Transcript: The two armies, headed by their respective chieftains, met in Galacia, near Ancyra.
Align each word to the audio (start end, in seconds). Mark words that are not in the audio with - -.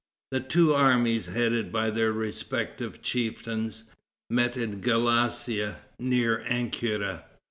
The 0.31 0.39
two 0.39 0.73
armies, 0.73 1.27
headed 1.27 1.71
by 1.71 1.91
their 1.91 2.11
respective 2.11 3.03
chieftains, 3.03 3.83
met 4.31 4.57
in 4.57 4.81
Galacia, 4.81 5.75
near 5.99 6.43
Ancyra. 6.49 7.25